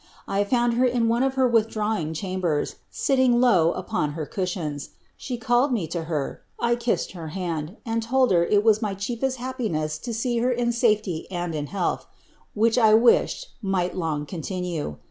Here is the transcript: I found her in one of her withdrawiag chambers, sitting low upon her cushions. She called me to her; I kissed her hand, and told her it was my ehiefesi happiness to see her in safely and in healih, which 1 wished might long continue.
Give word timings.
I 0.27 0.43
found 0.43 0.73
her 0.79 0.85
in 0.85 1.09
one 1.09 1.21
of 1.21 1.35
her 1.35 1.47
withdrawiag 1.47 2.15
chambers, 2.15 2.77
sitting 2.89 3.39
low 3.39 3.71
upon 3.73 4.13
her 4.13 4.25
cushions. 4.25 4.89
She 5.15 5.37
called 5.37 5.71
me 5.71 5.85
to 5.89 6.05
her; 6.05 6.41
I 6.59 6.75
kissed 6.75 7.11
her 7.11 7.27
hand, 7.27 7.77
and 7.85 8.01
told 8.01 8.31
her 8.31 8.43
it 8.43 8.63
was 8.63 8.81
my 8.81 8.95
ehiefesi 8.95 9.35
happiness 9.35 9.99
to 9.99 10.11
see 10.11 10.39
her 10.39 10.51
in 10.51 10.71
safely 10.71 11.27
and 11.29 11.53
in 11.53 11.67
healih, 11.67 12.05
which 12.55 12.77
1 12.77 12.99
wished 12.99 13.49
might 13.61 13.95
long 13.95 14.25
continue. 14.25 14.95